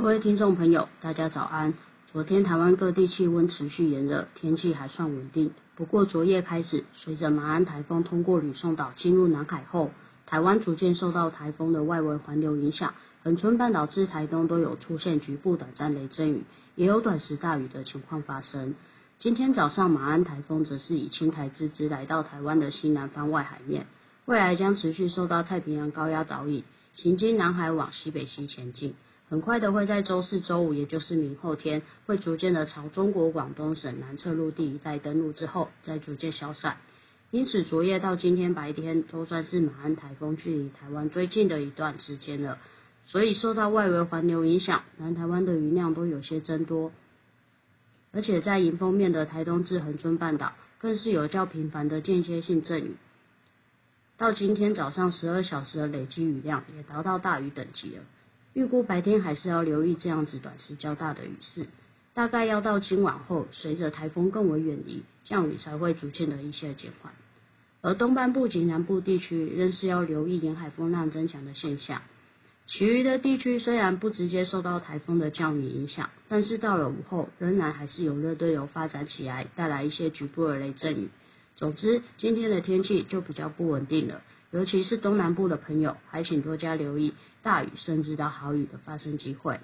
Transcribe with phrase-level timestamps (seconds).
[0.00, 1.74] 各位听众朋友，大家早安。
[2.10, 5.50] 昨天台湾各地气温持续炎热，天气还算稳定。
[5.76, 9.90] 不过昨夜开始，随着马鞍台风通过吕宋岛进入南海后，
[10.24, 16.44] 台湾逐渐受到台风的外围环流影响，恒春半岛至台东都有出现局部短暂雷阵雨，
[16.76, 18.74] 也有短时大雨的情况发生。
[19.18, 23.86] 今天早上，马鞍台风则是以轻台之姿来到台湾的西南方外海面，
[24.24, 26.64] 未来将持续受到太平洋高压导引，
[26.94, 28.94] 行经南海往西北西前进。
[29.30, 36.78] 很快的会在周四、周五，也就是明后天，会逐渐的朝中国广东省南侧陆地一带登陆之后，再逐渐消散。
[37.30, 42.58] 因此，昨夜到今天白天都算是马鞍台风距离台湾最近的一段时间了。
[43.06, 46.90] 所以受到外围环流影响，南台湾的云量都有些增多，
[48.10, 52.96] 而且在迎风面的台东至恒春半岛，更是有较频繁的间歇性阵雨。
[54.16, 58.02] 到今天早上十二小时的累积雨量也达到大雨等级了。
[58.52, 61.66] 预估白天还是要留意这样子短时较大的雨势，
[62.14, 67.12] 大概要到今晚后，随着台风更为远离，降雨才会逐渐的一些减缓。
[67.80, 72.02] 而东半部及南部地区仍是要留意沿海风浪增强的现象。
[72.66, 81.08] 其余的地区虽然不直接受到台风的降雨影响，但是到了午后，仍然还是有热对流发展起来，带来一些局部的雷阵雨。
[81.56, 84.22] 总之，今天的天气就比较不稳定了。
[84.50, 89.60] 尤其是东南部的朋友，还请多加留意大雨甚至到豪雨的发生机会。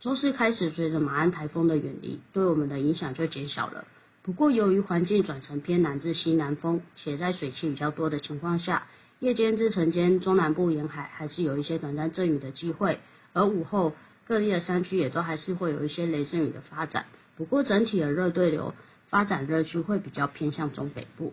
[0.00, 3.86] 周四开始，随着马鞍台风的远离，对我们的影响就减小了。
[4.22, 8.86] 不过，由于环境转成偏南至西南风，且在水汽比较多的情况下，
[9.20, 13.00] 夜间至晨间中南部沿海还是有一些短暂阵雨的机会。
[13.32, 13.94] 而午后
[14.26, 17.06] 各地的山区也都还是会有一些雷阵雨的发展。
[17.36, 18.74] 不过，整体的热对流
[19.08, 21.32] 发展热区会比较偏向中北部。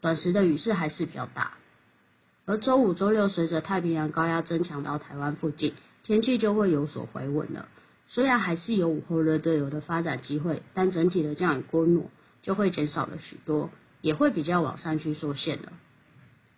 [0.00, 1.54] 短时的雨势还是比较大，
[2.46, 7.68] 而周五、周六随着太平洋高压增强到台湾附近，天气就会有所回稳了。
[8.08, 12.10] 虽然还是有午后热对流的发展机会，但整体的降雨规模
[12.42, 15.72] 就会减少了许多，也会比较往山区缩限了。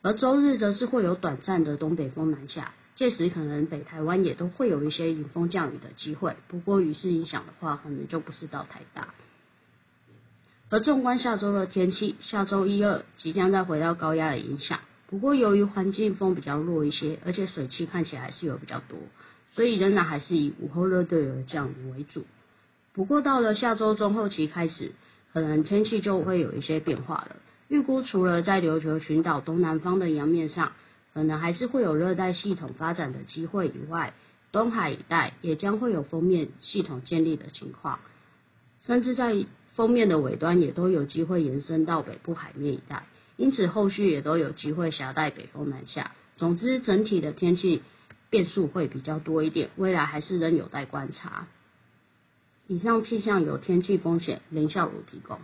[0.03, 9.09] 而周日则是会有短暂的东北风南下，届时可能北台湾也都会有一些迎风降雨的机会，不过雨势影响的话，可能就不是到太大。
[10.73, 14.81] 而纵观下周的天气，下周一二即将再回到高压的影响。
[15.07, 18.99] 不过由于环境风比较弱一些，而且水汽看起来还是有比较多，
[19.53, 22.25] 所以仍然还是以午后热对流降雨为主。
[22.95, 24.93] 不过到了下周中后期开始，
[25.35, 27.37] 可能天气就会有一些变化了。
[27.69, 30.73] 预估除了在琉球群岛东南方的洋面上，
[31.13, 34.15] 可能还是会有热带系统发展的机会以外，
[34.53, 37.99] 东海一带也将会有锋面系统建立的情况，
[38.87, 39.45] 甚至在。
[39.75, 43.07] 封面的尾端也都有机会延伸到北部海面一带，
[43.37, 46.13] 因此后续也都有机会携带北风南下。
[46.37, 47.83] 总之，整体的天气
[48.29, 51.47] 变数会比较多一点，未来还是仍有待观察。
[52.67, 55.39] 以上气象有天气风险林孝儒提供。